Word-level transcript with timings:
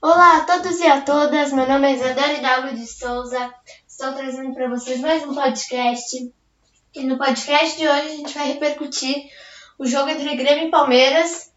Olá 0.00 0.36
a 0.36 0.44
todos 0.44 0.78
e 0.78 0.86
a 0.86 1.00
todas, 1.00 1.52
meu 1.52 1.66
nome 1.66 1.88
é 1.88 1.94
Isadora 1.94 2.32
Hidalgo 2.34 2.68
de 2.68 2.86
Souza, 2.86 3.52
estou 3.88 4.12
trazendo 4.12 4.54
para 4.54 4.68
vocês 4.68 5.00
mais 5.00 5.24
um 5.24 5.34
podcast. 5.34 6.32
E 6.94 7.02
no 7.02 7.18
podcast 7.18 7.76
de 7.76 7.88
hoje 7.88 8.06
a 8.06 8.16
gente 8.16 8.32
vai 8.32 8.46
repercutir 8.46 9.28
o 9.76 9.84
jogo 9.84 10.08
entre 10.08 10.36
Grêmio 10.36 10.68
e 10.68 10.70
Palmeiras. 10.70 11.52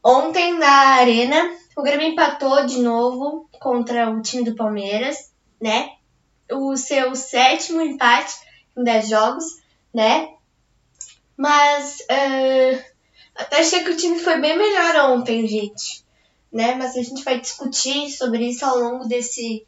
Ontem 0.00 0.56
na 0.56 0.68
Arena, 0.68 1.50
o 1.76 1.82
Grêmio 1.82 2.06
empatou 2.06 2.66
de 2.66 2.78
novo 2.78 3.50
contra 3.58 4.10
o 4.10 4.22
time 4.22 4.44
do 4.44 4.54
Palmeiras, 4.54 5.32
né? 5.60 5.90
O 6.48 6.76
seu 6.76 7.16
sétimo 7.16 7.80
empate 7.80 8.32
em 8.78 8.84
10 8.84 9.08
jogos, 9.08 9.44
né? 9.92 10.28
Mas 11.36 11.98
uh, 12.02 12.84
até 13.34 13.58
achei 13.58 13.82
que 13.82 13.90
o 13.90 13.96
time 13.96 14.20
foi 14.20 14.40
bem 14.40 14.56
melhor 14.56 15.10
ontem, 15.10 15.48
gente 15.48 16.05
né? 16.52 16.74
Mas 16.74 16.96
a 16.96 17.02
gente 17.02 17.24
vai 17.24 17.40
discutir 17.40 18.10
sobre 18.10 18.48
isso 18.48 18.64
ao 18.64 18.78
longo 18.78 19.06
desse, 19.06 19.66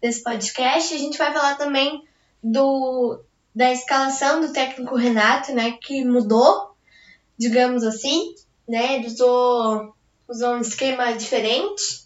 desse 0.00 0.22
podcast. 0.22 0.94
A 0.94 0.98
gente 0.98 1.18
vai 1.18 1.32
falar 1.32 1.56
também 1.56 2.04
do, 2.42 3.20
da 3.54 3.72
escalação 3.72 4.40
do 4.40 4.52
técnico 4.52 4.96
Renato, 4.96 5.52
né? 5.52 5.72
Que 5.80 6.04
mudou, 6.04 6.74
digamos 7.38 7.84
assim, 7.84 8.34
né? 8.68 8.96
Ele 8.96 9.06
usou, 9.06 9.94
usou 10.28 10.54
um 10.54 10.60
esquema 10.60 11.12
diferente, 11.12 12.04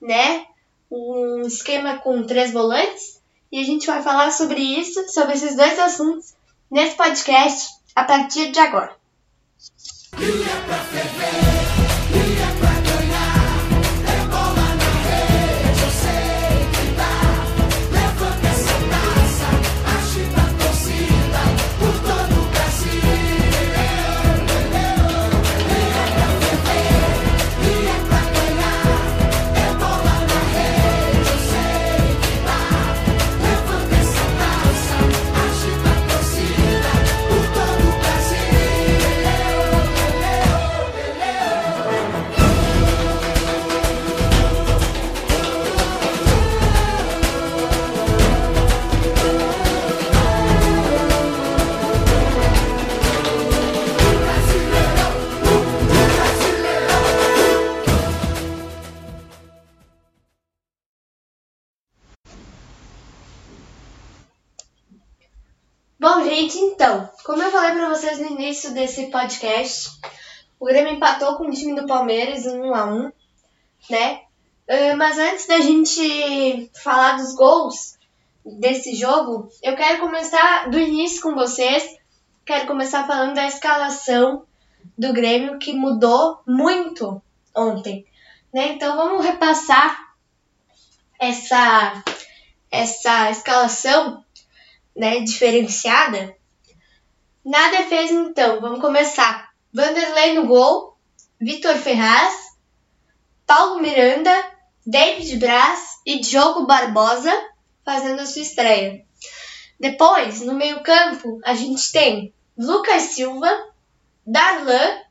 né? 0.00 0.46
Um 0.90 1.42
esquema 1.42 1.98
com 1.98 2.24
três 2.24 2.52
volantes. 2.52 3.20
E 3.50 3.60
a 3.60 3.64
gente 3.64 3.86
vai 3.86 4.02
falar 4.02 4.30
sobre 4.32 4.60
isso, 4.60 5.08
sobre 5.08 5.34
esses 5.34 5.56
dois 5.56 5.78
assuntos, 5.78 6.34
nesse 6.70 6.96
podcast 6.96 7.76
a 7.94 8.04
partir 8.04 8.50
de 8.50 8.58
agora. 8.58 8.96
Bom, 10.12 11.55
gente, 66.36 66.58
então, 66.58 67.08
como 67.24 67.42
eu 67.42 67.50
falei 67.50 67.72
para 67.72 67.88
vocês 67.88 68.18
no 68.18 68.26
início 68.26 68.74
desse 68.74 69.06
podcast, 69.06 69.88
o 70.60 70.66
Grêmio 70.66 70.92
empatou 70.92 71.36
com 71.36 71.44
o 71.44 71.50
time 71.50 71.74
do 71.74 71.86
Palmeiras 71.86 72.44
em 72.44 72.60
1 72.60 72.74
a 72.74 72.84
1, 72.84 73.12
né? 73.88 74.20
Uh, 74.68 74.96
mas 74.98 75.16
antes 75.16 75.46
da 75.46 75.60
gente 75.60 76.70
falar 76.82 77.16
dos 77.16 77.34
gols 77.34 77.96
desse 78.44 78.94
jogo, 78.94 79.48
eu 79.62 79.74
quero 79.76 80.00
começar 80.00 80.68
do 80.68 80.78
início 80.78 81.22
com 81.22 81.34
vocês. 81.34 81.96
Quero 82.44 82.66
começar 82.66 83.06
falando 83.06 83.34
da 83.34 83.46
escalação 83.46 84.44
do 84.98 85.14
Grêmio 85.14 85.58
que 85.58 85.72
mudou 85.72 86.40
muito 86.46 87.22
ontem, 87.54 88.04
né? 88.52 88.72
Então 88.72 88.94
vamos 88.94 89.24
repassar 89.24 90.14
essa 91.18 92.04
essa 92.70 93.30
escalação 93.30 94.25
né, 94.96 95.20
diferenciada. 95.20 96.34
Na 97.44 97.70
defesa, 97.70 98.12
então, 98.12 98.60
vamos 98.60 98.80
começar. 98.80 99.50
Vanderlei 99.72 100.34
no 100.34 100.46
gol, 100.46 100.96
Vitor 101.40 101.76
Ferraz, 101.76 102.34
Paulo 103.46 103.80
Miranda, 103.80 104.32
David 104.84 105.36
Braz 105.36 106.00
e 106.04 106.18
Diogo 106.18 106.66
Barbosa 106.66 107.32
fazendo 107.84 108.20
a 108.20 108.26
sua 108.26 108.42
estreia. 108.42 109.04
Depois, 109.78 110.40
no 110.40 110.54
meio-campo, 110.54 111.38
a 111.44 111.54
gente 111.54 111.92
tem 111.92 112.34
Lucas 112.56 113.02
Silva, 113.02 113.48
Darlan, 114.26 115.02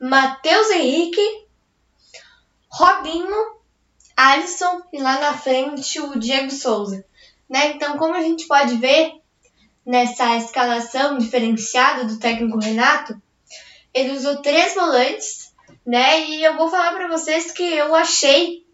Matheus 0.00 0.70
Henrique, 0.70 1.46
Robinho, 2.68 3.60
Alisson 4.16 4.82
e 4.92 5.00
lá 5.00 5.20
na 5.20 5.36
frente 5.36 6.00
o 6.00 6.18
Diego 6.18 6.50
Souza. 6.50 7.04
Né? 7.50 7.72
Então, 7.72 7.98
como 7.98 8.14
a 8.14 8.22
gente 8.22 8.46
pode 8.46 8.76
ver 8.76 9.14
nessa 9.84 10.36
escalação 10.36 11.18
diferenciada 11.18 12.04
do 12.04 12.16
técnico 12.16 12.60
Renato, 12.60 13.20
ele 13.92 14.12
usou 14.12 14.36
três 14.36 14.72
volantes, 14.72 15.52
né? 15.84 16.20
E 16.26 16.44
eu 16.44 16.56
vou 16.56 16.70
falar 16.70 16.92
para 16.92 17.08
vocês 17.08 17.50
que 17.50 17.64
eu 17.64 17.92
achei 17.92 18.64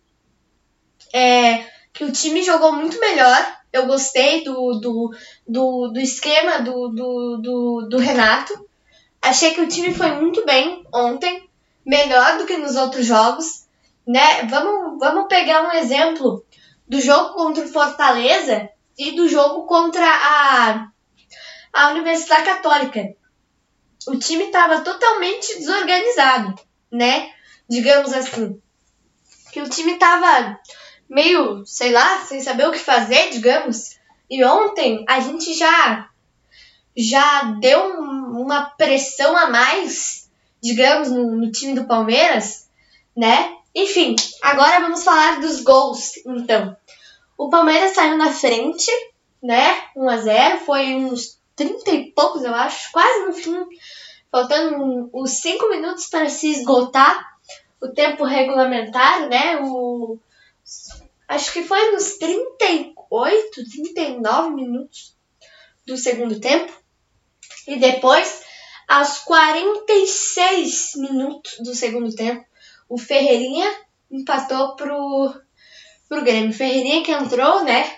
é, 1.11 1.65
que 1.95 2.05
o 2.05 2.13
time 2.13 2.43
jogou 2.43 2.71
muito 2.75 3.01
melhor. 3.01 3.57
Eu 3.73 3.87
gostei 3.87 4.45
do, 4.45 4.79
do, 4.79 5.11
do, 5.49 5.89
do 5.89 6.01
esquema 6.01 6.61
do, 6.61 6.89
do, 6.89 7.37
do, 7.39 7.89
do 7.89 7.97
Renato. 7.97 8.53
Achei 9.23 9.55
que 9.55 9.61
o 9.63 9.69
time 9.69 9.95
foi 9.95 10.11
muito 10.13 10.45
bem 10.45 10.85
ontem, 10.93 11.49
melhor 11.85 12.37
do 12.37 12.45
que 12.45 12.59
nos 12.59 12.77
outros 12.77 13.07
jogos. 13.07 13.67
Né? 14.07 14.43
Vamos, 14.51 14.99
vamos 14.99 15.29
pegar 15.29 15.63
um 15.63 15.73
exemplo 15.73 16.45
do 16.89 17.01
jogo 17.01 17.35
contra 17.35 17.65
o 17.65 17.69
Fortaleza 17.69 18.69
e 18.99 19.13
do 19.13 19.29
jogo 19.29 19.67
contra 19.67 20.07
a, 20.07 20.89
a 21.73 21.91
Universidade 21.91 22.45
Católica. 22.45 23.15
O 24.07 24.17
time 24.17 24.45
estava 24.45 24.81
totalmente 24.81 25.59
desorganizado, 25.59 26.55
né? 26.91 27.33
Digamos 27.69 28.13
assim. 28.13 28.61
Que 29.53 29.61
o 29.61 29.69
time 29.69 29.93
estava 29.95 30.59
meio, 31.09 31.65
sei 31.67 31.93
lá, 31.93 32.25
sem 32.25 32.41
saber 32.41 32.69
o 32.69 32.73
que 32.73 32.79
fazer, 32.79 33.31
digamos. 33.31 33.97
E 34.31 34.45
ontem 34.45 35.05
a 35.09 35.21
gente 35.21 35.55
já 35.55 36.09
já 36.97 37.43
deu 37.61 38.01
uma 38.01 38.71
pressão 38.71 39.37
a 39.37 39.51
mais, 39.51 40.31
digamos, 40.63 41.11
no, 41.11 41.37
no 41.37 41.53
time 41.53 41.75
do 41.75 41.85
Palmeiras, 41.85 42.71
né? 43.15 43.56
Enfim, 43.77 44.17
agora 44.41 44.81
vamos 44.81 45.05
falar 45.05 45.39
dos 45.39 45.61
gols, 45.61 46.17
então. 46.25 46.75
O 47.37 47.51
Palmeiras 47.51 47.95
saiu 47.95 48.17
na 48.17 48.33
frente, 48.33 48.91
né? 49.43 49.83
1 49.95 50.09
a 50.09 50.17
0 50.17 50.59
foi 50.61 50.95
uns 50.95 51.39
30 51.55 51.91
e 51.91 52.11
poucos, 52.13 52.43
eu 52.43 52.55
acho, 52.55 52.91
quase 52.91 53.27
no 53.27 53.35
fim, 53.35 53.67
faltando 54.33 55.11
uns 55.13 55.31
5 55.33 55.69
minutos 55.69 56.07
para 56.07 56.31
se 56.31 56.53
esgotar 56.53 57.37
o 57.79 57.89
tempo 57.89 58.25
regulamentar, 58.25 59.29
né? 59.29 59.61
O, 59.61 60.19
acho 61.29 61.53
que 61.53 61.63
foi 61.63 61.91
nos 61.91 62.17
38, 62.17 63.71
39 63.93 64.55
minutos 64.55 65.15
do 65.87 65.99
segundo 65.99 66.41
tempo. 66.41 66.73
E 67.67 67.77
depois, 67.77 68.43
aos 68.89 69.19
46 69.19 70.93
minutos 70.97 71.59
do 71.59 71.75
segundo 71.75 72.15
tempo, 72.15 72.43
o 72.89 72.99
Ferreirinha 72.99 73.73
empatou 74.11 74.77
pro, 74.77 75.35
pro 76.09 76.25
Grêmio. 76.25 76.53
Ferreirinha 76.53 77.03
que 77.03 77.13
entrou, 77.13 77.65
né? 77.65 77.91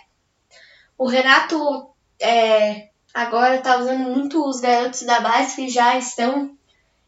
O 0.97 1.07
Renato 1.07 1.91
é, 2.21 2.89
agora 3.15 3.61
tá 3.61 3.77
usando 3.79 4.11
muito 4.11 4.45
os 4.49 4.61
garotos 4.61 5.03
da 5.03 5.21
base 5.21 5.57
que 5.57 5.69
já 5.69 5.97
estão 5.97 6.57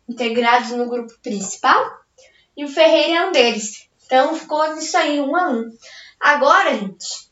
integrados 0.09 0.71
no 0.71 0.89
grupo 0.89 1.13
principal. 1.23 2.01
E 2.57 2.65
o 2.65 2.69
Ferreira 2.69 3.21
é 3.21 3.27
um 3.27 3.33
deles. 3.33 3.89
Então 4.05 4.35
ficou 4.35 4.75
nisso 4.75 4.97
aí, 4.97 5.21
um 5.21 5.37
a 5.37 5.51
um. 5.51 5.71
Agora, 6.19 6.77
gente, 6.77 7.31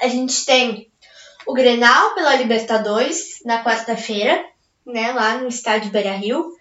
a 0.00 0.08
gente 0.08 0.44
tem 0.44 0.90
o 1.46 1.52
Grenal 1.52 2.14
pela 2.14 2.34
Libertadores 2.34 3.40
na 3.44 3.62
quarta-feira, 3.62 4.44
né, 4.84 5.12
lá 5.12 5.36
no 5.38 5.48
estádio 5.48 5.90
Beira-Rio. 5.90 6.52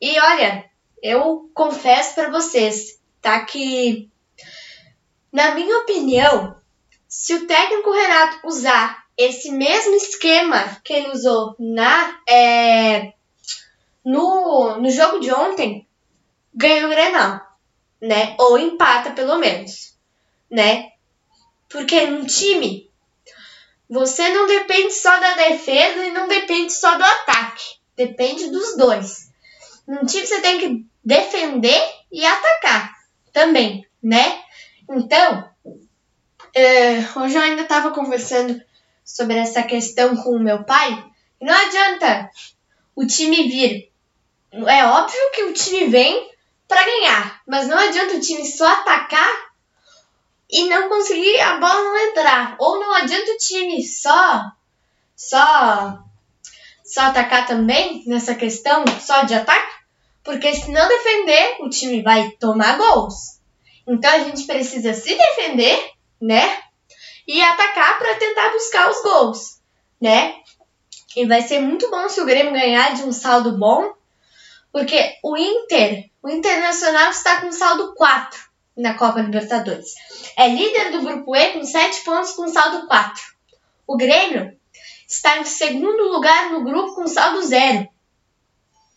E 0.00 0.18
olha, 0.20 0.64
eu 1.02 1.50
confesso 1.52 2.14
para 2.14 2.30
vocês, 2.30 3.00
tá 3.20 3.44
que 3.44 4.08
na 5.32 5.54
minha 5.54 5.78
opinião, 5.78 6.54
se 7.08 7.34
o 7.34 7.46
técnico 7.46 7.90
Renato 7.90 8.46
usar 8.46 9.04
esse 9.16 9.50
mesmo 9.50 9.94
esquema 9.94 10.80
que 10.84 10.92
ele 10.92 11.10
usou 11.10 11.54
na 11.58 12.20
é, 12.28 13.12
no, 14.04 14.78
no 14.78 14.90
jogo 14.90 15.20
de 15.20 15.32
ontem, 15.32 15.86
ganha 16.54 16.86
o 16.86 16.90
Grenal. 16.90 17.40
né? 18.00 18.36
Ou 18.38 18.58
empata 18.58 19.12
pelo 19.12 19.38
menos, 19.38 19.96
né? 20.50 20.92
Porque 21.68 22.06
num 22.06 22.26
time 22.26 22.90
você 23.88 24.28
não 24.30 24.46
depende 24.46 24.92
só 24.92 25.10
da 25.18 25.34
defesa 25.34 26.04
e 26.04 26.10
não 26.10 26.26
depende 26.28 26.72
só 26.72 26.96
do 26.96 27.04
ataque. 27.04 27.76
Depende 27.96 28.50
dos 28.50 28.76
dois. 28.76 29.30
Num 29.86 30.04
time 30.04 30.26
você 30.26 30.40
tem 30.40 30.58
que 30.58 30.91
defender 31.04 31.80
e 32.10 32.24
atacar 32.24 32.92
também, 33.32 33.86
né? 34.02 34.42
Então, 34.88 35.50
uh, 35.66 37.20
hoje 37.20 37.36
eu 37.36 37.42
ainda 37.42 37.62
estava 37.62 37.90
conversando 37.90 38.60
sobre 39.04 39.36
essa 39.36 39.62
questão 39.62 40.16
com 40.16 40.30
o 40.30 40.42
meu 40.42 40.64
pai. 40.64 41.04
Não 41.40 41.54
adianta 41.54 42.30
o 42.94 43.06
time 43.06 43.48
vir. 43.48 43.90
É 44.52 44.84
óbvio 44.84 45.30
que 45.34 45.44
o 45.44 45.54
time 45.54 45.86
vem 45.86 46.30
para 46.68 46.84
ganhar, 46.84 47.42
mas 47.46 47.66
não 47.68 47.78
adianta 47.78 48.14
o 48.14 48.20
time 48.20 48.46
só 48.46 48.66
atacar 48.66 49.30
e 50.50 50.68
não 50.68 50.88
conseguir 50.88 51.40
a 51.40 51.56
bola 51.56 51.82
não 51.82 51.98
entrar. 51.98 52.56
Ou 52.58 52.78
não 52.78 52.92
adianta 52.94 53.30
o 53.32 53.38
time 53.38 53.82
só 53.82 54.52
só 55.16 55.98
só 56.84 57.00
atacar 57.02 57.46
também 57.46 58.02
nessa 58.06 58.34
questão 58.34 58.84
só 59.00 59.22
de 59.22 59.34
ataque, 59.34 59.72
porque 60.22 60.54
se 60.54 60.70
não 60.70 60.88
defender, 60.88 61.56
o 61.60 61.68
time 61.68 62.02
vai 62.02 62.30
tomar 62.32 62.78
gols. 62.78 63.40
Então 63.86 64.10
a 64.10 64.20
gente 64.20 64.44
precisa 64.44 64.94
se 64.94 65.14
defender, 65.14 65.90
né? 66.20 66.58
E 67.26 67.40
atacar 67.40 67.98
para 67.98 68.14
tentar 68.16 68.50
buscar 68.50 68.90
os 68.90 69.02
gols, 69.02 69.60
né? 70.00 70.36
E 71.16 71.26
vai 71.26 71.42
ser 71.42 71.60
muito 71.60 71.90
bom 71.90 72.08
se 72.08 72.20
o 72.20 72.24
Grêmio 72.24 72.52
ganhar 72.52 72.94
de 72.94 73.02
um 73.02 73.12
saldo 73.12 73.58
bom, 73.58 73.92
porque 74.72 75.18
o 75.22 75.36
Inter, 75.36 76.10
o 76.22 76.30
Internacional 76.30 77.10
está 77.10 77.40
com 77.40 77.52
saldo 77.52 77.94
4 77.94 78.40
na 78.76 78.94
Copa 78.94 79.20
Libertadores. 79.20 79.94
É 80.36 80.48
líder 80.48 80.92
do 80.92 81.02
grupo 81.02 81.36
E 81.36 81.52
com 81.52 81.64
7 81.64 82.04
pontos 82.04 82.32
com 82.32 82.48
saldo 82.48 82.86
4. 82.86 83.22
O 83.86 83.96
Grêmio 83.96 84.56
está 85.06 85.38
em 85.38 85.44
segundo 85.44 86.10
lugar 86.10 86.50
no 86.50 86.64
grupo 86.64 86.94
com 86.94 87.06
saldo 87.06 87.42
0, 87.42 87.86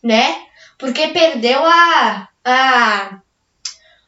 né? 0.02 0.45
Porque 0.78 1.08
perdeu 1.08 1.64
a, 1.64 2.28
a, 2.44 3.18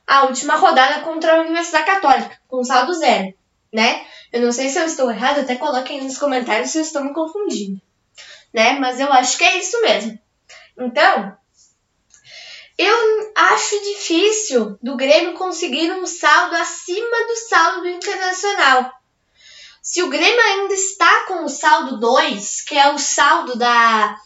a 0.07 0.23
última 0.25 0.57
rodada 0.57 1.01
contra 1.01 1.37
a 1.37 1.41
Universidade 1.41 1.87
Católica 1.87 2.39
com 2.47 2.65
saldo 2.65 2.95
0, 2.95 3.35
né? 3.73 4.07
Eu 4.33 4.43
não 4.43 4.53
sei 4.53 4.69
se 4.69 4.79
eu 4.79 4.85
estou 4.85 5.11
errado, 5.11 5.41
até 5.41 5.57
coloquem 5.57 6.03
nos 6.03 6.19
comentários 6.19 6.71
se 6.71 6.79
eu 6.79 6.83
estou 6.83 7.03
me 7.03 7.15
confundindo, 7.15 7.81
né? 8.53 8.79
Mas 8.79 9.01
eu 9.01 9.13
acho 9.13 9.39
que 9.39 9.45
é 9.45 9.59
isso 9.59 9.81
mesmo. 9.81 10.19
Então, 10.77 11.37
eu 12.77 13.33
acho 13.35 13.83
difícil 13.83 14.79
do 14.81 14.97
Grêmio 14.97 15.35
conseguir 15.35 15.91
um 15.93 16.07
saldo 16.07 16.55
acima 16.55 17.27
do 17.27 17.37
saldo 17.49 17.81
do 17.81 17.89
Internacional. 17.89 18.93
Se 19.83 20.03
o 20.03 20.09
Grêmio 20.09 20.41
ainda 20.41 20.75
está 20.75 21.25
com 21.27 21.45
o 21.45 21.49
saldo 21.49 21.99
2, 21.99 22.61
que 22.63 22.79
é 22.79 22.93
o 22.93 22.99
saldo 22.99 23.57
da, 23.57 24.17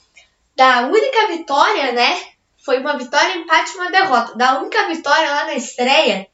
da 0.56 0.88
única 0.88 1.28
vitória, 1.28 1.92
né? 1.92 2.31
Foi 2.64 2.78
uma 2.78 2.96
vitória, 2.96 3.36
empate 3.36 3.72
e 3.72 3.76
uma 3.76 3.90
derrota. 3.90 4.36
Da 4.36 4.60
única 4.60 4.86
vitória 4.88 5.30
lá 5.30 5.46
na 5.46 5.54
estreia 5.54 6.28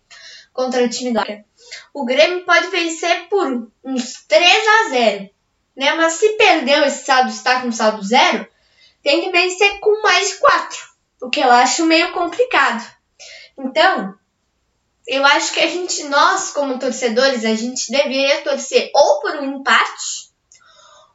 contra 0.53 0.85
o 0.85 0.89
time 0.89 1.13
do 1.13 1.21
O 1.95 2.05
Grêmio 2.05 2.45
pode 2.45 2.67
vencer 2.69 3.29
por 3.29 3.71
uns 3.85 4.25
3 4.27 4.69
a 4.69 4.89
0, 4.91 5.31
né? 5.77 5.95
Mas 5.95 6.15
se 6.15 6.29
perdeu 6.31 6.85
esse 6.85 7.05
saldo, 7.05 7.31
está 7.31 7.61
com 7.61 7.73
saldo 7.73 8.03
0, 8.03 8.47
tem 9.03 9.23
que 9.23 9.31
vencer 9.31 9.81
com 9.81 10.03
mais 10.03 10.29
de 10.29 10.35
4 10.39 10.89
o 11.23 11.31
que 11.31 11.41
eu 11.41 11.51
acho 11.51 11.87
meio 11.87 12.13
complicado. 12.13 12.85
Então, 13.59 14.15
eu 15.07 15.25
acho 15.25 15.53
que 15.53 15.61
a 15.61 15.67
gente, 15.67 16.05
nós 16.05 16.51
como 16.53 16.79
torcedores, 16.79 17.45
a 17.45 17.55
gente 17.55 17.91
deveria 17.91 18.43
torcer 18.43 18.91
ou 18.95 19.21
por 19.21 19.37
um 19.37 19.57
empate 19.57 20.29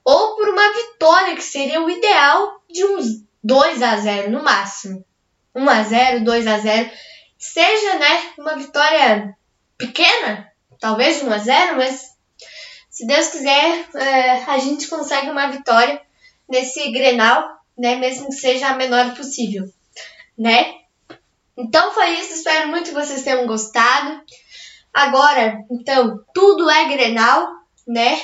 ou 0.04 0.36
por 0.36 0.50
uma 0.50 0.74
vitória, 0.74 1.36
que 1.36 1.44
seria 1.44 1.81
o 1.81 1.89
ideal 1.89 2.62
de 2.69 2.83
uns 2.83 3.24
2 3.43 3.81
a 3.81 3.97
0 3.97 4.31
no 4.31 4.43
máximo. 4.43 5.03
1 5.55 5.69
a 5.69 5.83
0, 5.83 6.23
2 6.23 6.47
a 6.47 6.57
0, 6.57 6.91
seja, 7.37 7.99
né, 7.99 8.33
uma 8.39 8.55
vitória 8.55 9.37
pequena, 9.77 10.51
talvez 10.79 11.21
1 11.21 11.31
a 11.31 11.37
0, 11.37 11.77
mas 11.77 12.09
se 12.89 13.05
Deus 13.05 13.27
quiser, 13.27 13.85
é, 13.95 14.43
a 14.45 14.57
gente 14.57 14.87
consegue 14.87 15.29
uma 15.29 15.51
vitória 15.51 16.01
nesse 16.49 16.91
Grenal, 16.91 17.61
né, 17.77 17.95
mesmo 17.97 18.27
que 18.27 18.35
seja 18.35 18.69
a 18.69 18.75
menor 18.75 19.13
possível 19.15 19.71
né? 20.37 20.75
Então 21.55 21.93
foi 21.93 22.19
isso, 22.19 22.33
espero 22.33 22.69
muito 22.69 22.89
que 22.89 22.95
vocês 22.95 23.23
tenham 23.23 23.45
gostado. 23.45 24.21
Agora, 24.93 25.63
então, 25.71 26.23
tudo 26.33 26.69
é 26.69 26.89
Grenal, 26.89 27.47
né? 27.87 28.19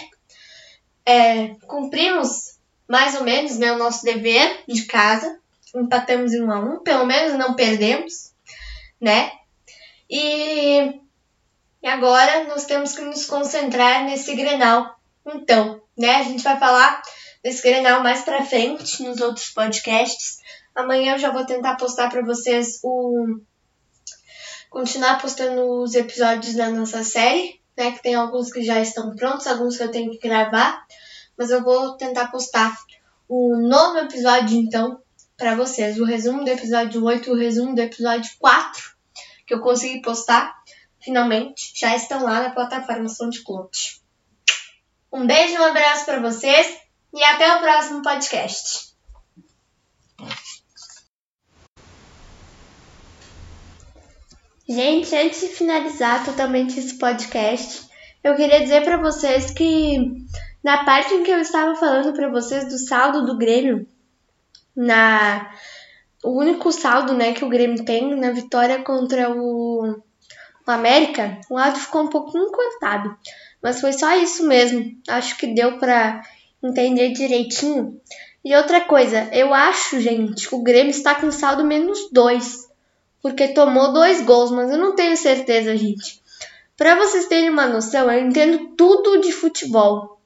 É, 1.06 1.48
cumprimos 1.68 2.59
mais 2.90 3.16
ou 3.16 3.24
menos 3.24 3.60
né, 3.60 3.72
o 3.72 3.78
nosso 3.78 4.04
dever 4.04 4.64
de 4.68 4.86
casa. 4.86 5.40
Empatamos 5.76 6.34
em 6.34 6.42
um 6.42 6.52
a 6.52 6.60
um, 6.60 6.80
pelo 6.80 7.06
menos 7.06 7.38
não 7.38 7.54
perdemos, 7.54 8.34
né? 9.00 9.32
E, 10.10 11.00
e 11.84 11.88
agora 11.88 12.46
nós 12.46 12.66
temos 12.66 12.96
que 12.96 13.04
nos 13.04 13.28
concentrar 13.28 14.04
nesse 14.04 14.36
Grenal. 14.36 15.00
Então, 15.24 15.80
né? 15.96 16.16
A 16.16 16.24
gente 16.24 16.44
vai 16.44 16.58
falar 16.58 17.00
desse 17.44 17.62
Grenal 17.62 18.02
mais 18.02 18.24
pra 18.24 18.44
frente 18.44 19.04
nos 19.04 19.22
outros 19.22 19.52
podcasts. 19.52 20.40
Amanhã 20.74 21.14
eu 21.14 21.20
já 21.20 21.30
vou 21.30 21.46
tentar 21.46 21.76
postar 21.76 22.10
para 22.10 22.26
vocês 22.26 22.80
o. 22.84 23.40
Continuar 24.72 25.22
postando 25.22 25.84
os 25.84 25.94
episódios 25.94 26.56
da 26.56 26.70
nossa 26.70 27.04
série, 27.04 27.62
né? 27.78 27.92
Que 27.92 28.02
tem 28.02 28.16
alguns 28.16 28.52
que 28.52 28.64
já 28.64 28.82
estão 28.82 29.16
prontos, 29.16 29.46
alguns 29.46 29.78
que 29.78 29.84
eu 29.84 29.92
tenho 29.92 30.10
que 30.10 30.28
gravar. 30.28 30.84
Mas 31.40 31.52
eu 31.52 31.64
vou 31.64 31.96
tentar 31.96 32.28
postar 32.28 32.78
o 33.26 33.56
novo 33.56 33.98
episódio, 34.00 34.58
então, 34.58 35.02
para 35.38 35.56
vocês. 35.56 35.98
O 35.98 36.04
resumo 36.04 36.44
do 36.44 36.50
episódio 36.50 37.02
8 37.02 37.30
e 37.30 37.32
o 37.32 37.38
resumo 37.38 37.74
do 37.74 37.80
episódio 37.80 38.30
4, 38.38 38.84
que 39.48 39.54
eu 39.54 39.62
consegui 39.62 40.02
postar, 40.02 40.54
finalmente, 41.02 41.72
já 41.80 41.96
estão 41.96 42.26
lá 42.26 42.44
na 42.44 42.50
plataforma 42.50 43.08
SoundCloud. 43.08 44.02
Um 45.14 45.26
beijo, 45.26 45.54
um 45.54 45.64
abraço 45.64 46.04
para 46.04 46.20
vocês 46.20 46.78
e 47.14 47.24
até 47.24 47.56
o 47.56 47.62
próximo 47.62 48.02
podcast. 48.02 48.90
Gente, 54.68 55.16
antes 55.16 55.40
de 55.40 55.48
finalizar 55.48 56.26
totalmente 56.26 56.78
esse 56.78 56.98
podcast, 57.00 57.88
eu 58.22 58.36
queria 58.36 58.62
dizer 58.62 58.84
para 58.84 58.98
vocês 58.98 59.52
que 59.52 60.28
na 60.64 60.84
parte 60.84 61.14
em 61.14 61.24
que 61.24 61.32
eu 61.32 61.40
estava 61.40 61.76
falando 61.76 62.14
para 62.14 62.30
vocês 62.30 62.66
do 62.66 62.78
saldo 62.78 63.26
do 63.26 63.38
Grêmio, 63.38 63.88
na 64.76 65.52
o 66.24 66.32
único 66.32 66.72
saldo, 66.72 67.14
né, 67.14 67.32
que 67.32 67.46
o 67.46 67.50
Grêmio 67.50 67.86
tem 67.86 68.14
na 68.16 68.32
vitória 68.32 68.84
contra 68.84 69.32
o, 69.32 69.96
o 70.68 70.72
América, 70.72 71.40
o 71.50 71.58
áudio 71.58 71.82
ficou 71.82 72.04
um 72.04 72.10
pouquinho 72.10 72.52
cortado, 72.52 73.16
mas 73.62 73.80
foi 73.80 73.94
só 73.94 74.14
isso 74.18 74.46
mesmo. 74.46 74.86
Acho 75.08 75.38
que 75.38 75.48
deu 75.48 75.78
para 75.78 76.22
entender 76.62 77.14
direitinho. 77.14 78.00
E 78.44 78.54
outra 78.56 78.82
coisa, 78.82 79.30
eu 79.32 79.54
acho, 79.54 80.00
gente, 80.02 80.50
que 80.50 80.56
o 80.56 80.64
Grêmio 80.64 80.92
está 80.92 81.16
com 81.16 81.32
saldo 81.32 81.64
menos 81.64 82.10
dois 82.12 82.70
porque 83.22 83.50
tomou 83.50 83.92
dois 83.94 84.22
gols, 84.22 84.52
mas 84.52 84.72
eu 84.72 84.78
não 84.78 84.96
tenho 84.96 85.16
certeza, 85.18 85.76
gente. 85.76 86.22
Para 86.78 86.96
vocês 86.96 87.28
terem 87.28 87.50
uma 87.50 87.68
noção, 87.68 88.10
eu 88.10 88.26
entendo 88.26 88.76
tudo 88.76 89.20
de 89.20 89.32
futebol. 89.32 90.19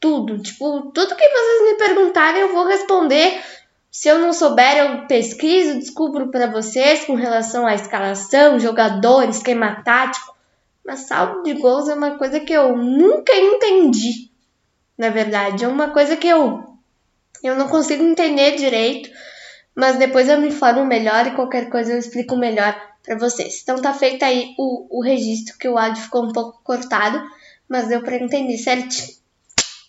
Tudo, 0.00 0.38
tipo, 0.38 0.92
tudo 0.92 1.16
que 1.16 1.28
vocês 1.28 1.70
me 1.70 1.78
perguntarem 1.78 2.42
eu 2.42 2.52
vou 2.52 2.66
responder. 2.66 3.42
Se 3.90 4.08
eu 4.08 4.18
não 4.18 4.32
souber, 4.32 4.76
eu 4.76 5.06
pesquiso, 5.06 5.78
descubro 5.78 6.30
para 6.30 6.46
vocês 6.46 7.04
com 7.04 7.14
relação 7.14 7.66
à 7.66 7.74
escalação, 7.74 8.60
jogador, 8.60 9.28
esquema 9.28 9.82
tático. 9.82 10.36
Mas 10.86 11.00
saldo 11.00 11.42
de 11.42 11.54
gols 11.54 11.88
é 11.88 11.94
uma 11.94 12.16
coisa 12.16 12.40
que 12.40 12.52
eu 12.52 12.76
nunca 12.76 13.34
entendi. 13.34 14.30
Na 14.96 15.10
verdade, 15.10 15.64
é 15.64 15.68
uma 15.68 15.90
coisa 15.90 16.16
que 16.16 16.28
eu 16.28 16.64
eu 17.42 17.54
não 17.54 17.68
consigo 17.68 18.02
entender 18.02 18.56
direito 18.56 19.08
mas 19.78 19.96
depois 19.96 20.28
eu 20.28 20.40
me 20.40 20.48
informo 20.48 20.84
melhor 20.84 21.24
e 21.28 21.36
qualquer 21.36 21.70
coisa 21.70 21.92
eu 21.92 21.98
explico 22.00 22.36
melhor 22.36 22.76
para 23.04 23.16
vocês. 23.16 23.60
Então 23.62 23.80
tá 23.80 23.94
feito 23.94 24.24
aí 24.24 24.52
o, 24.58 24.98
o 24.98 25.00
registro 25.00 25.56
que 25.56 25.68
o 25.68 25.78
áudio 25.78 26.02
ficou 26.02 26.24
um 26.24 26.32
pouco 26.32 26.60
cortado, 26.64 27.22
mas 27.68 27.86
deu 27.86 28.02
para 28.02 28.16
entender 28.16 28.58
certinho. 28.58 29.17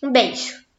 Um 0.02 0.12
beijo! 0.12 0.69